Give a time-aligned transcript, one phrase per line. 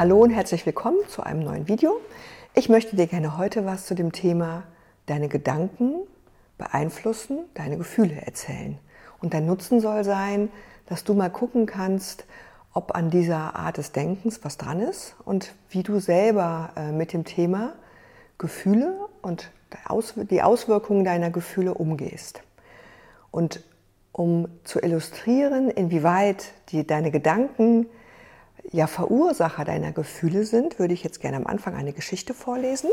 [0.00, 2.00] hallo und herzlich willkommen zu einem neuen Video.
[2.54, 4.62] Ich möchte dir gerne heute was zu dem Thema
[5.04, 5.92] deine Gedanken
[6.56, 8.78] beeinflussen, deine Gefühle erzählen.
[9.20, 10.48] Und dein Nutzen soll sein,
[10.86, 12.24] dass du mal gucken kannst,
[12.72, 17.12] ob an dieser Art des Denkens was dran ist und wie du selber äh, mit
[17.12, 17.74] dem Thema
[18.38, 19.50] Gefühle und
[20.30, 22.40] die Auswirkungen deiner Gefühle umgehst.
[23.30, 23.62] Und
[24.12, 27.84] um zu illustrieren, inwieweit die, deine Gedanken
[28.70, 32.90] ja Verursacher deiner Gefühle sind, würde ich jetzt gerne am Anfang eine Geschichte vorlesen.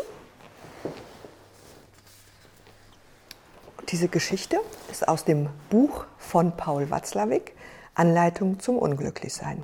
[3.89, 4.59] Diese Geschichte
[4.91, 7.55] ist aus dem Buch von Paul Watzlawick,
[7.95, 9.63] Anleitung zum Unglücklichsein.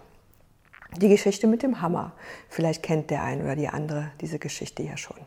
[0.98, 2.14] Die Geschichte mit dem Hammer.
[2.50, 5.18] Vielleicht kennt der ein oder die andere diese Geschichte ja schon.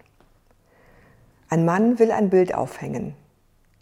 [1.48, 3.14] Ein Mann will ein Bild aufhängen.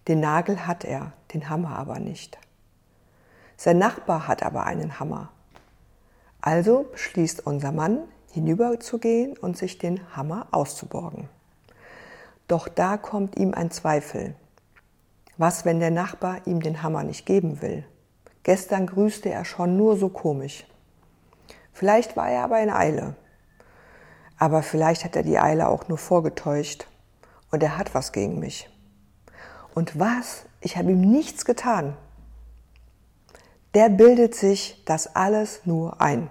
[0.08, 2.38] Den Nagel hat er, den Hammer aber nicht.
[3.56, 5.30] Sein Nachbar hat aber einen Hammer.
[6.46, 8.00] Also beschließt unser Mann,
[8.30, 11.30] hinüberzugehen und sich den Hammer auszuborgen.
[12.48, 14.34] Doch da kommt ihm ein Zweifel.
[15.38, 17.86] Was, wenn der Nachbar ihm den Hammer nicht geben will?
[18.42, 20.66] Gestern grüßte er schon nur so komisch.
[21.72, 23.16] Vielleicht war er aber in Eile.
[24.38, 26.86] Aber vielleicht hat er die Eile auch nur vorgetäuscht.
[27.52, 28.68] Und er hat was gegen mich.
[29.74, 30.44] Und was?
[30.60, 31.96] Ich habe ihm nichts getan
[33.74, 36.30] der bildet sich das alles nur ein.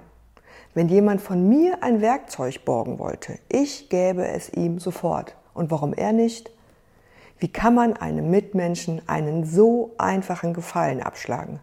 [0.74, 5.36] Wenn jemand von mir ein Werkzeug borgen wollte, ich gäbe es ihm sofort.
[5.54, 6.52] Und warum er nicht?
[7.38, 11.60] Wie kann man einem Mitmenschen einen so einfachen Gefallen abschlagen?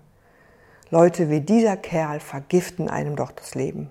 [0.90, 3.90] Leute wie dieser Kerl vergiften einem doch das Leben.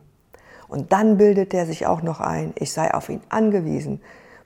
[0.68, 4.02] Und dann bildet er sich auch noch ein, ich sei auf ihn angewiesen,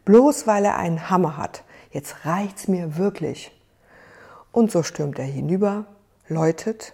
[0.05, 1.63] bloß weil er einen Hammer hat.
[1.91, 3.51] Jetzt reicht's mir wirklich.
[4.51, 5.85] Und so stürmt er hinüber,
[6.27, 6.93] läutet,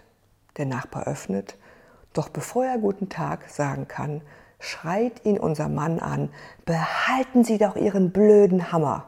[0.57, 1.57] der Nachbar öffnet,
[2.14, 4.22] doch bevor er guten Tag sagen kann,
[4.59, 6.30] schreit ihn unser Mann an,
[6.66, 9.06] behalten Sie doch Ihren blöden Hammer.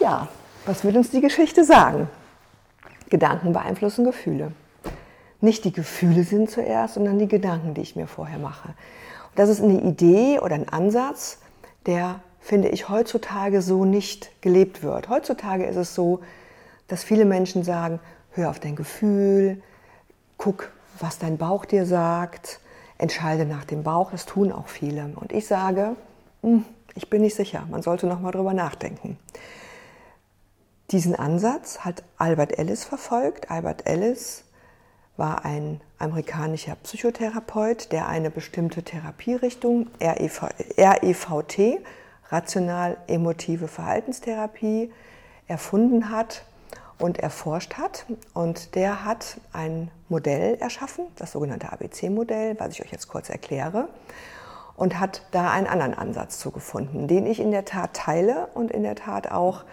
[0.00, 0.28] Ja,
[0.66, 2.08] was will uns die Geschichte sagen?
[3.10, 4.52] Gedanken beeinflussen Gefühle.
[5.40, 8.68] Nicht die Gefühle sind zuerst, sondern die Gedanken, die ich mir vorher mache.
[8.68, 11.38] Und das ist eine Idee oder ein Ansatz,
[11.86, 15.08] der, finde ich, heutzutage so nicht gelebt wird.
[15.08, 16.20] Heutzutage ist es so,
[16.86, 17.98] dass viele Menschen sagen,
[18.30, 19.62] hör auf dein Gefühl,
[20.42, 22.58] guck, was dein Bauch dir sagt,
[22.98, 24.10] entscheide nach dem Bauch.
[24.10, 25.12] Das tun auch viele.
[25.14, 25.94] Und ich sage,
[26.42, 26.64] hm,
[26.96, 29.18] ich bin nicht sicher, man sollte noch mal drüber nachdenken.
[30.90, 33.52] Diesen Ansatz hat Albert Ellis verfolgt.
[33.52, 34.44] Albert Ellis
[35.16, 41.78] war ein amerikanischer Psychotherapeut, der eine bestimmte Therapierichtung, REVT,
[42.30, 44.92] rational-emotive Verhaltenstherapie,
[45.46, 46.44] erfunden hat
[47.02, 48.06] und erforscht hat.
[48.32, 53.88] Und der hat ein Modell erschaffen, das sogenannte ABC-Modell, was ich euch jetzt kurz erkläre,
[54.76, 58.70] und hat da einen anderen Ansatz zu gefunden, den ich in der Tat teile und
[58.70, 59.64] in der Tat auch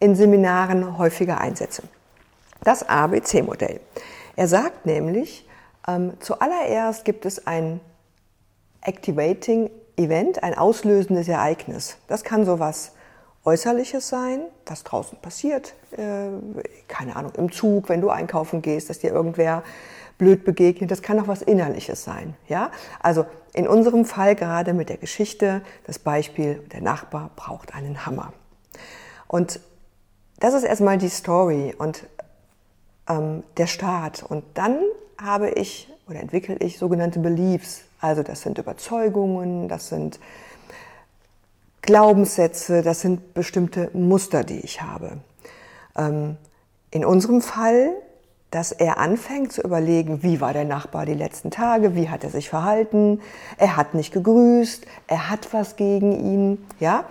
[0.00, 1.82] in Seminaren häufiger einsetze.
[2.64, 3.80] Das ABC-Modell.
[4.36, 5.46] Er sagt nämlich,
[5.86, 7.80] ähm, zuallererst gibt es ein
[8.80, 11.98] Activating Event, ein auslösendes Ereignis.
[12.08, 12.92] Das kann sowas
[13.44, 16.28] Äußerliches sein, was draußen passiert, äh,
[16.88, 19.62] keine Ahnung, im Zug, wenn du einkaufen gehst, dass dir irgendwer
[20.18, 22.34] blöd begegnet, das kann auch was Innerliches sein.
[22.46, 22.70] Ja?
[23.00, 23.24] Also
[23.54, 28.34] in unserem Fall gerade mit der Geschichte, das Beispiel, der Nachbar braucht einen Hammer.
[29.26, 29.60] Und
[30.38, 32.06] das ist erstmal die Story und
[33.08, 34.22] ähm, der Start.
[34.22, 34.80] Und dann
[35.18, 37.84] habe ich oder entwickle ich sogenannte Beliefs.
[38.00, 40.18] Also das sind Überzeugungen, das sind
[41.90, 45.18] Glaubenssätze, das sind bestimmte Muster, die ich habe.
[45.98, 46.36] Ähm,
[46.92, 47.90] in unserem Fall,
[48.52, 52.30] dass er anfängt zu überlegen, wie war der Nachbar die letzten Tage, wie hat er
[52.30, 53.20] sich verhalten,
[53.58, 57.06] er hat nicht gegrüßt, er hat was gegen ihn, ja.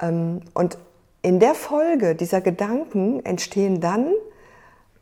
[0.00, 0.78] Ähm, und
[1.22, 4.10] in der Folge dieser Gedanken entstehen dann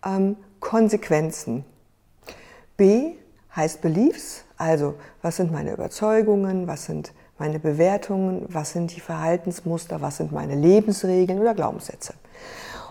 [0.05, 1.65] ähm, Konsequenzen.
[2.77, 3.13] B
[3.55, 4.93] heißt Beliefs, also
[5.23, 10.55] was sind meine Überzeugungen, was sind meine Bewertungen, was sind die Verhaltensmuster, was sind meine
[10.55, 12.15] Lebensregeln oder Glaubenssätze.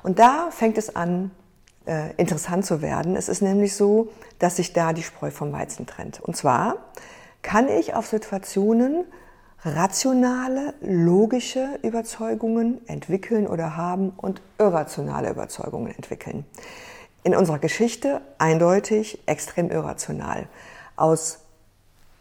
[0.04, 1.32] Und da fängt es an,
[1.88, 3.16] äh, interessant zu werden.
[3.16, 4.10] Es ist nämlich so,
[4.40, 6.20] dass sich da die Spreu vom Weizen trennt.
[6.22, 6.78] Und zwar
[7.42, 9.06] kann ich auf Situationen
[9.64, 16.46] rationale, logische Überzeugungen entwickeln oder haben und irrationale Überzeugungen entwickeln.
[17.24, 20.48] In unserer Geschichte eindeutig extrem irrational.
[20.96, 21.45] Aus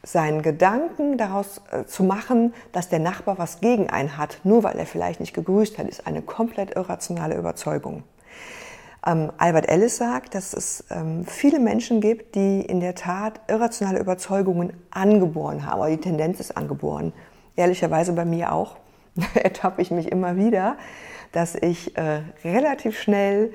[0.04, 4.78] seinen Gedanken daraus äh, zu machen, dass der Nachbar was gegen einen hat, nur weil
[4.78, 8.04] er vielleicht nicht gegrüßt hat, ist eine komplett irrationale Überzeugung.
[9.06, 13.98] Ähm, Albert Ellis sagt, dass es ähm, viele Menschen gibt, die in der Tat irrationale
[13.98, 17.12] Überzeugungen angeboren haben, aber die Tendenz ist angeboren.
[17.56, 18.76] Ehrlicherweise bei mir auch.
[19.34, 20.76] ertappe ich mich immer wieder,
[21.32, 23.52] dass ich äh, relativ schnell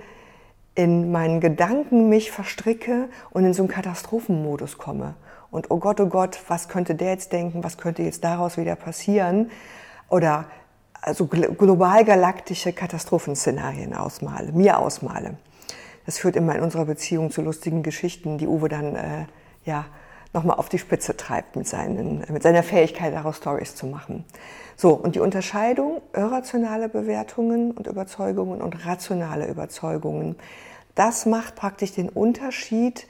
[0.76, 5.16] in meinen Gedanken mich verstricke und in so einen Katastrophenmodus komme.
[5.52, 8.76] Und oh Gott, oh Gott, was könnte der jetzt denken, was könnte jetzt daraus wieder
[8.76, 9.52] passieren?
[10.10, 10.46] Oder
[11.02, 15.38] also global galaktische Katastrophenszenarien ausmale, mir ausmale.
[16.06, 19.26] Das führt immer in unserer Beziehung zu lustigen Geschichten, die Uwe dann äh,
[19.64, 19.86] ja
[20.34, 24.26] nochmal auf die Spitze treibt mit, seinen, mit seiner Fähigkeit, daraus Stories zu machen.
[24.76, 30.36] So, und die Unterscheidung irrationale Bewertungen und Überzeugungen und rationale Überzeugungen,
[30.96, 33.08] das macht praktisch den Unterschied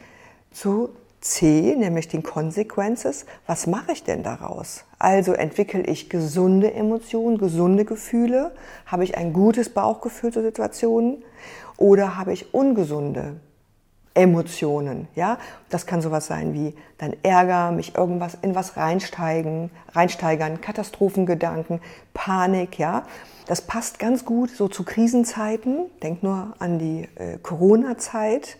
[0.52, 0.90] zu
[1.22, 3.26] C, nämlich den Consequences.
[3.46, 4.86] Was mache ich denn daraus?
[4.98, 8.52] Also entwickle ich gesunde Emotionen, gesunde Gefühle?
[8.86, 11.24] Habe ich ein gutes Bauchgefühl zu Situationen?
[11.78, 13.38] Oder habe ich ungesunde
[14.14, 15.38] Emotionen, ja?
[15.70, 21.80] Das kann sowas sein wie dann Ärger, mich irgendwas in was reinsteigen, reinsteigern, Katastrophengedanken,
[22.14, 23.04] Panik, ja?
[23.46, 25.90] Das passt ganz gut so zu Krisenzeiten.
[26.04, 28.58] Denk nur an die äh, Corona-Zeit,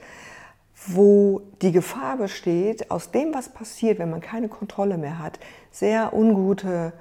[0.88, 5.40] wo die Gefahr besteht, aus dem, was passiert, wenn man keine Kontrolle mehr hat,
[5.72, 6.94] sehr ungute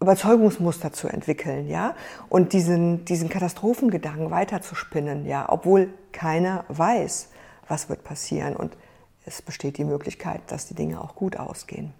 [0.00, 1.94] Überzeugungsmuster zu entwickeln, ja,
[2.28, 7.30] und diesen, diesen Katastrophengedanken weiterzuspinnen, ja, obwohl keiner weiß,
[7.68, 8.54] was wird passieren.
[8.54, 8.76] Und
[9.24, 11.94] es besteht die Möglichkeit, dass die Dinge auch gut ausgehen.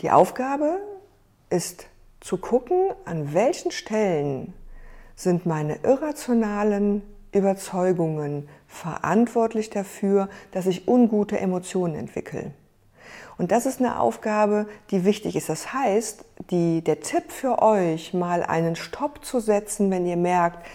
[0.00, 0.78] Die Aufgabe
[1.48, 1.86] ist
[2.20, 4.52] zu gucken, an welchen Stellen
[5.16, 12.52] sind meine irrationalen Überzeugungen verantwortlich dafür, dass ich ungute Emotionen entwickle.
[13.38, 15.48] Und das ist eine Aufgabe, die wichtig ist.
[15.48, 20.66] Das heißt, die, der Tipp für euch, mal einen Stopp zu setzen, wenn ihr merkt,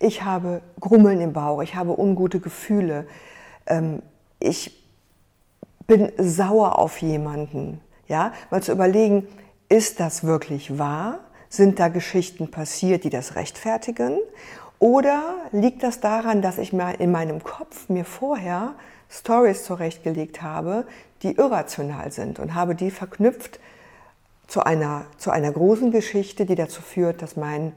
[0.00, 3.06] ich habe Grummeln im Bauch, ich habe ungute Gefühle,
[3.66, 4.02] ähm,
[4.40, 4.84] ich
[5.86, 7.80] bin sauer auf jemanden.
[8.08, 9.26] Ja, mal zu überlegen,
[9.68, 11.20] ist das wirklich wahr?
[11.48, 14.18] Sind da Geschichten passiert, die das rechtfertigen?
[14.78, 18.74] Oder liegt das daran, dass ich mal in meinem Kopf mir vorher
[19.10, 20.86] Stories zurechtgelegt habe,
[21.22, 23.58] die irrational sind und habe die verknüpft
[24.46, 27.72] zu einer, zu einer großen Geschichte, die dazu führt, dass mein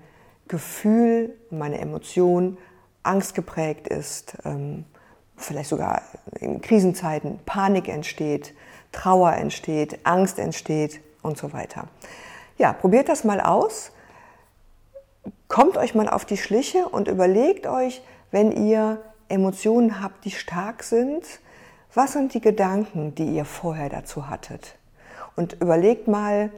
[0.48, 2.57] Gefühl, meine Emotion
[3.03, 4.86] angstgeprägt ist, ähm,
[5.38, 6.01] vielleicht sogar
[6.39, 8.53] in Krisenzeiten Panik entsteht,
[8.92, 11.88] Trauer entsteht, Angst entsteht und so weiter.
[12.57, 13.92] Ja, probiert das mal aus.
[15.47, 18.01] Kommt euch mal auf die Schliche und überlegt euch,
[18.31, 21.23] wenn ihr Emotionen habt, die stark sind,
[21.94, 24.75] was sind die Gedanken, die ihr vorher dazu hattet?
[25.35, 26.51] Und überlegt mal,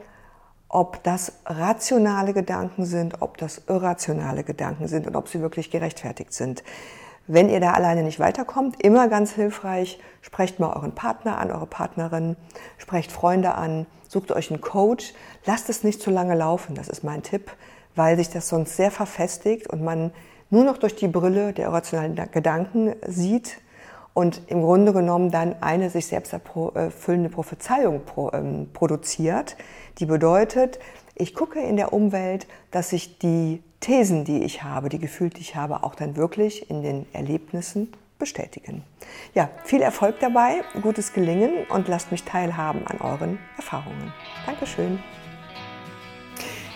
[0.68, 6.32] ob das rationale Gedanken sind, ob das irrationale Gedanken sind und ob sie wirklich gerechtfertigt
[6.32, 6.64] sind.
[7.26, 11.66] Wenn ihr da alleine nicht weiterkommt, immer ganz hilfreich, sprecht mal euren Partner an, eure
[11.66, 12.36] Partnerin,
[12.76, 15.14] sprecht Freunde an, sucht euch einen Coach,
[15.46, 17.52] lasst es nicht zu lange laufen, das ist mein Tipp,
[17.96, 20.12] weil sich das sonst sehr verfestigt und man
[20.50, 23.60] nur noch durch die Brille der irrationalen Gedanken sieht
[24.14, 28.02] und im Grunde genommen dann eine sich selbst erfüllende Prophezeiung
[28.32, 29.56] ähm, produziert,
[29.98, 30.78] die bedeutet,
[31.16, 35.40] ich gucke in der Umwelt, dass sich die Thesen, die ich habe, die Gefühle, die
[35.40, 38.82] ich habe, auch dann wirklich in den Erlebnissen bestätigen.
[39.34, 44.12] Ja, viel Erfolg dabei, gutes Gelingen und lasst mich teilhaben an euren Erfahrungen.
[44.46, 45.00] Dankeschön.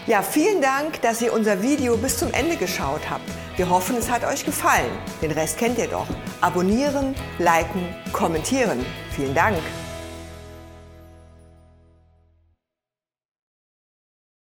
[0.08, 3.28] Ja, vielen Dank, dass ihr unser Video bis zum Ende geschaut habt.
[3.56, 4.90] Wir hoffen, es hat euch gefallen.
[5.20, 6.06] Den Rest kennt ihr doch.
[6.40, 8.86] Abonnieren, liken, kommentieren.
[9.14, 9.58] Vielen Dank.